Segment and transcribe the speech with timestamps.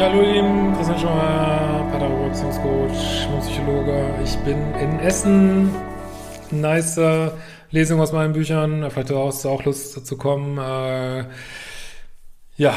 [0.00, 4.14] Ja, hallo ihr Lieben, Christian Schauer, Pädagoge, Beziehungscoach, Psychologe.
[4.24, 5.68] Ich bin in Essen.
[6.50, 7.30] Nice äh,
[7.70, 8.90] Lesung aus meinen Büchern.
[8.90, 10.56] Vielleicht hast du auch Lust zu kommen.
[10.56, 11.26] Äh,
[12.56, 12.74] ja,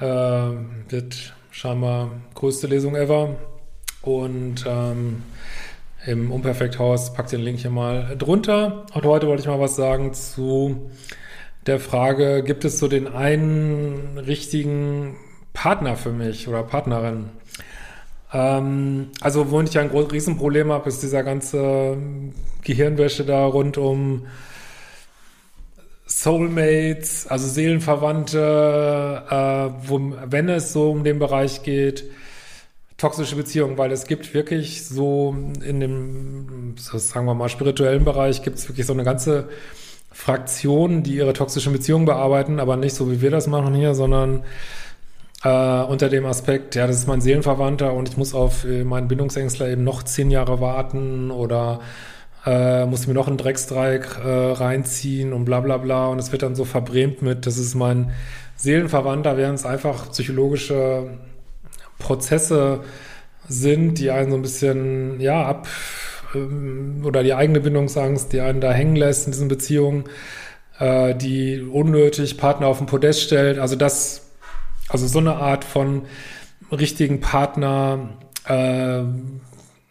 [0.00, 0.56] äh,
[0.88, 3.36] wird scheinbar größte Lesung ever.
[4.00, 5.24] Und ähm,
[6.06, 8.86] im Unperfekthaus, pack den Link hier mal drunter.
[8.94, 10.90] Und heute wollte ich mal was sagen zu
[11.66, 15.16] der Frage, gibt es so den einen richtigen
[15.52, 17.30] Partner für mich oder Partnerin.
[18.32, 21.96] Ähm, also, wo ich ein großes Riesenproblem habe, ist dieser ganze
[22.62, 24.26] Gehirnwäsche da rund um
[26.06, 32.04] Soulmates, also Seelenverwandte, äh, wo, wenn es so um den Bereich geht,
[32.96, 38.58] toxische Beziehungen, weil es gibt wirklich so in dem, sagen wir mal, spirituellen Bereich gibt
[38.58, 39.48] es wirklich so eine ganze
[40.12, 44.44] Fraktion, die ihre toxischen Beziehungen bearbeiten, aber nicht so, wie wir das machen hier, sondern
[45.44, 49.08] äh, unter dem Aspekt, ja, das ist mein Seelenverwandter und ich muss auf äh, meinen
[49.08, 51.80] Bindungsängstler eben noch zehn Jahre warten oder
[52.46, 56.42] äh, muss mir noch einen Drecksdreieck äh, reinziehen und bla bla bla und es wird
[56.42, 58.12] dann so verbrämt mit, das ist mein
[58.56, 61.08] Seelenverwandter, während es einfach psychologische
[61.98, 62.80] Prozesse
[63.48, 65.68] sind, die einen so ein bisschen, ja, ab
[66.34, 70.04] ähm, oder die eigene Bindungsangst, die einen da hängen lässt in diesen Beziehungen,
[70.78, 73.58] äh, die unnötig Partner auf den Podest stellt.
[73.58, 74.31] Also das
[74.92, 76.02] also so eine Art von
[76.70, 78.10] richtigen Partner,
[78.46, 79.02] äh,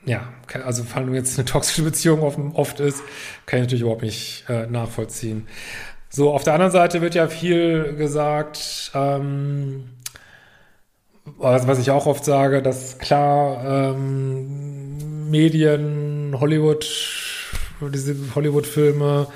[0.06, 0.30] ja,
[0.64, 2.22] also vor allem jetzt eine toxische Beziehung
[2.54, 3.04] oft ist,
[3.46, 5.48] kann ich natürlich überhaupt nicht äh, nachvollziehen.
[6.10, 9.90] So, auf der anderen Seite wird ja viel gesagt, ähm,
[11.38, 16.86] was ich auch oft sage, dass klar ähm, Medien, Hollywood,
[17.94, 19.28] diese Hollywood-Filme,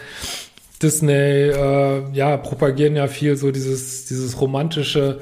[0.81, 5.21] Disney, äh, ja, propagieren ja viel so dieses, dieses romantische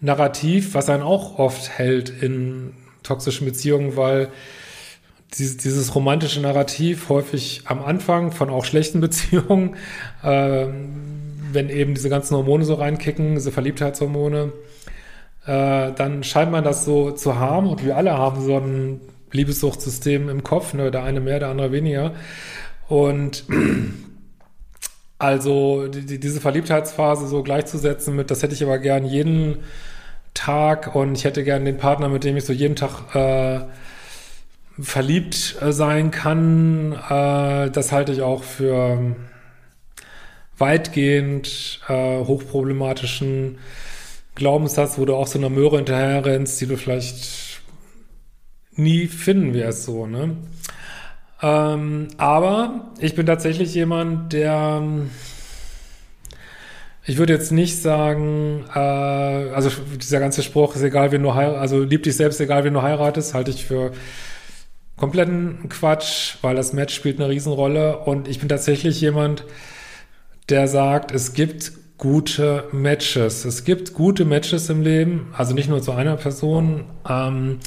[0.00, 2.72] Narrativ, was einen auch oft hält in
[3.02, 4.28] toxischen Beziehungen, weil
[5.36, 9.76] dieses, romantische Narrativ häufig am Anfang von auch schlechten Beziehungen,
[10.22, 10.66] äh,
[11.52, 14.52] wenn eben diese ganzen Hormone so reinkicken, diese Verliebtheitshormone,
[15.46, 19.00] äh, dann scheint man das so zu haben und wir alle haben so ein
[19.32, 20.90] Liebessuchtsystem im Kopf, ne?
[20.90, 22.12] der eine mehr, der andere weniger.
[22.88, 23.44] Und
[25.18, 29.58] also die, diese Verliebtheitsphase so gleichzusetzen mit, das hätte ich aber gern jeden
[30.34, 33.64] Tag und ich hätte gern den Partner, mit dem ich so jeden Tag äh,
[34.80, 39.16] verliebt äh, sein kann, äh, das halte ich auch für
[40.56, 43.58] weitgehend äh, hochproblematischen
[44.34, 47.60] Glaubenssatz, wo du auch so einer Möhre hinterher rennst, die du vielleicht
[48.72, 50.36] nie finden wirst, so, ne?
[51.40, 54.82] Ähm, aber ich bin tatsächlich jemand, der
[57.08, 61.60] ich würde jetzt nicht sagen, äh, also dieser ganze Spruch ist egal, wen du heiratest,
[61.60, 63.92] also lieb dich selbst, egal wen du heiratest, halte ich für
[64.98, 69.44] kompletten Quatsch, weil das Match spielt eine Riesenrolle und ich bin tatsächlich jemand,
[70.50, 73.46] der sagt, es gibt gute Matches.
[73.46, 77.58] Es gibt gute Matches im Leben, also nicht nur zu einer Person, ähm,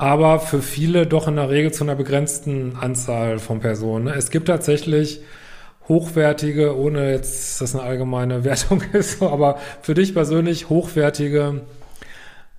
[0.00, 4.08] aber für viele doch in der Regel zu einer begrenzten Anzahl von Personen.
[4.08, 5.20] Es gibt tatsächlich
[5.88, 11.60] hochwertige, ohne jetzt, dass eine allgemeine Wertung ist, aber für dich persönlich hochwertige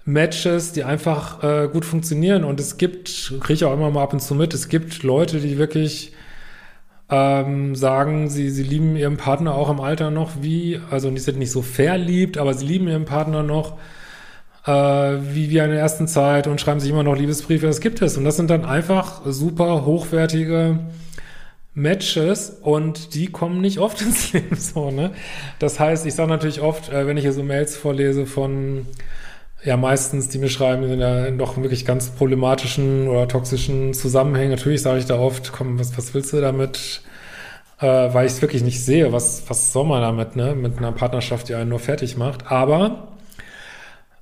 [0.06, 2.44] Matches, die einfach äh, gut funktionieren.
[2.44, 5.40] Und es gibt, kriege ich auch immer mal ab und zu mit, es gibt Leute,
[5.40, 6.14] die wirklich
[7.10, 11.40] ähm, sagen, sie, sie lieben ihren Partner auch im Alter noch wie, also die sind
[11.40, 13.80] nicht so verliebt, aber sie lieben ihren Partner noch
[14.66, 17.66] äh, wie, wie in der ersten Zeit und schreiben sich immer noch Liebesbriefe.
[17.66, 18.18] Das gibt es.
[18.18, 20.80] Und das sind dann einfach super hochwertige
[21.74, 25.12] Matches und die kommen nicht oft ins Leben so, ne?
[25.60, 28.86] Das heißt, ich sage natürlich oft, äh, wenn ich hier so Mails vorlese von
[29.64, 34.52] ja meistens, die mir schreiben, in ja doch wirklich ganz problematischen oder toxischen Zusammenhängen.
[34.52, 37.02] Natürlich sage ich da oft, komm, was, was willst du damit?
[37.80, 40.56] Äh, weil ich es wirklich nicht sehe, was, was soll man damit, ne?
[40.56, 42.52] Mit einer Partnerschaft, die einen nur fertig macht.
[42.52, 43.08] Aber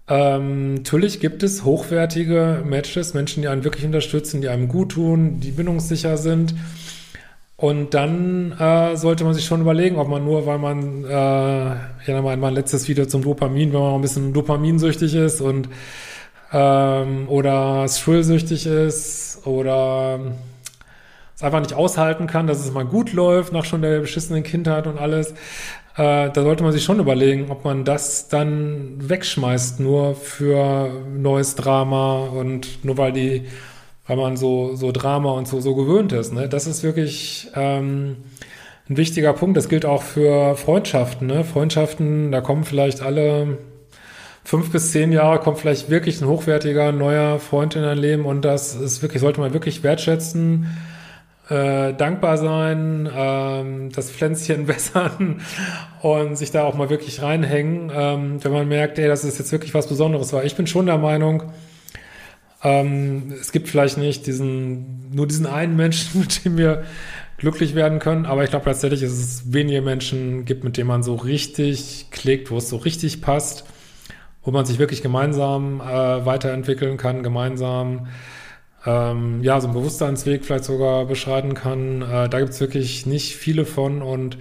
[0.09, 5.39] Ähm, natürlich gibt es hochwertige Matches, Menschen, die einen wirklich unterstützen, die einem gut tun,
[5.39, 6.55] die bindungssicher sind.
[7.57, 12.21] Und dann äh, sollte man sich schon überlegen, ob man nur, weil man, äh, ja,
[12.21, 15.69] mein, mein letztes Video zum Dopamin, wenn man ein bisschen dopaminsüchtig ist und
[16.53, 20.19] ähm, oder thrillsüchtig ist oder
[21.35, 24.87] es einfach nicht aushalten kann, dass es mal gut läuft nach schon der beschissenen Kindheit
[24.87, 25.33] und alles,
[25.99, 31.55] äh, da sollte man sich schon überlegen, ob man das dann wegschmeißt, nur für neues
[31.55, 33.45] Drama und nur weil die
[34.09, 36.33] weil man so, so Drama und so, so gewöhnt ist.
[36.33, 36.49] Ne?
[36.49, 38.15] Das ist wirklich ähm,
[38.89, 39.55] ein wichtiger Punkt.
[39.55, 41.27] Das gilt auch für Freundschaften.
[41.27, 41.43] Ne?
[41.43, 43.59] Freundschaften, da kommen vielleicht alle
[44.43, 48.43] fünf bis zehn Jahre, kommt vielleicht wirklich ein hochwertiger neuer Freund in dein Leben und
[48.43, 50.65] das ist wirklich, sollte man wirklich wertschätzen.
[51.49, 55.41] Äh, dankbar sein, ähm, das Pflänzchen wässern
[56.03, 59.51] und sich da auch mal wirklich reinhängen, ähm, wenn man merkt, ey, das ist jetzt
[59.51, 61.43] wirklich was Besonderes, weil ich bin schon der Meinung,
[62.63, 66.83] ähm, es gibt vielleicht nicht diesen, nur diesen einen Menschen, mit dem wir
[67.37, 71.01] glücklich werden können, aber ich glaube tatsächlich, dass es wenige Menschen gibt, mit denen man
[71.01, 73.63] so richtig klickt, wo es so richtig passt,
[74.43, 78.07] wo man sich wirklich gemeinsam äh, weiterentwickeln kann, gemeinsam
[78.85, 82.01] ähm, ja, so einen Bewusstseinsweg vielleicht sogar beschreiten kann.
[82.01, 84.37] Äh, da gibt es wirklich nicht viele von und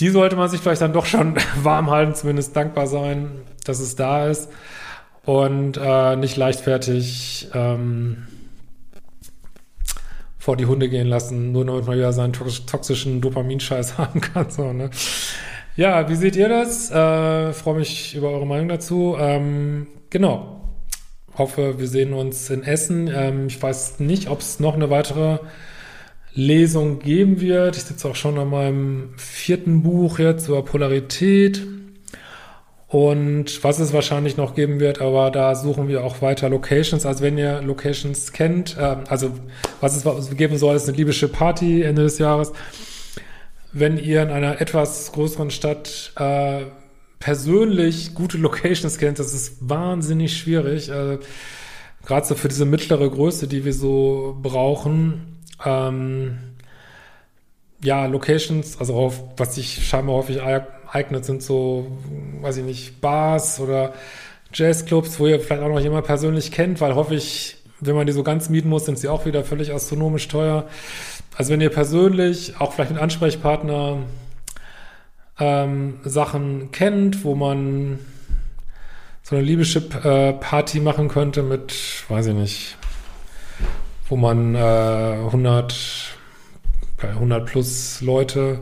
[0.00, 3.30] die sollte man sich vielleicht dann doch schon warm halten, zumindest dankbar sein,
[3.64, 4.50] dass es da ist
[5.24, 8.26] und äh, nicht leichtfertig ähm,
[10.38, 14.50] vor die Hunde gehen lassen, nur damit man wieder seinen toxischen Dopaminscheiß haben kann.
[14.50, 14.90] So, ne?
[15.76, 16.90] Ja, wie seht ihr das?
[16.90, 19.16] Äh, Freue mich über eure Meinung dazu.
[19.18, 20.65] Ähm, genau.
[21.38, 23.10] Hoffe, wir sehen uns in Essen.
[23.14, 25.38] Ähm, ich weiß nicht, ob es noch eine weitere
[26.32, 27.76] Lesung geben wird.
[27.76, 31.66] Ich sitze auch schon an meinem vierten Buch jetzt über Polarität.
[32.88, 37.04] Und was es wahrscheinlich noch geben wird, aber da suchen wir auch weiter Locations.
[37.04, 39.32] Also wenn ihr Locations kennt, äh, also
[39.80, 42.52] was es geben soll, ist eine libysche Party Ende des Jahres.
[43.72, 46.62] Wenn ihr in einer etwas größeren Stadt äh,
[47.18, 50.90] persönlich gute Locations kennt, das ist wahnsinnig schwierig.
[50.90, 51.18] Äh,
[52.04, 55.42] Gerade so für diese mittlere Größe, die wir so brauchen.
[55.64, 56.38] Ähm,
[57.82, 61.98] ja, Locations, also auf, was sich scheinbar häufig eignet, sind so,
[62.40, 63.92] weiß ich nicht, Bars oder
[64.52, 68.22] Jazzclubs, wo ihr vielleicht auch noch jemand persönlich kennt, weil häufig, wenn man die so
[68.22, 70.66] ganz mieten muss, sind sie auch wieder völlig astronomisch teuer.
[71.36, 73.98] Also wenn ihr persönlich, auch vielleicht mit Ansprechpartner,
[75.38, 77.98] ähm, Sachen kennt, wo man
[79.22, 81.74] so eine Liebeschip-Party äh, machen könnte mit,
[82.08, 82.76] weiß ich nicht,
[84.08, 85.74] wo man äh, 100,
[87.02, 88.60] 100 plus Leute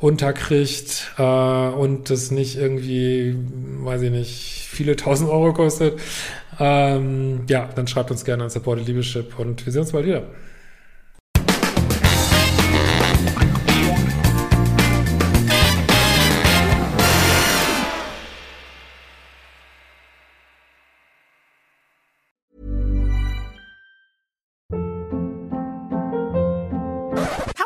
[0.00, 3.36] unterkriegt äh, und das nicht irgendwie,
[3.80, 6.00] weiß ich nicht, viele tausend Euro kostet,
[6.58, 10.22] ähm, ja, dann schreibt uns gerne an Supported Liebeschip und wir sehen uns bald wieder.